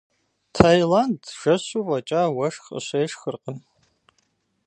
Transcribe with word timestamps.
Таиланд 0.55 1.21
жэщу 1.39 1.81
фӏэкӏа 1.87 2.21
уэшх 2.35 2.63
къыщешхыркъым. 2.65 3.57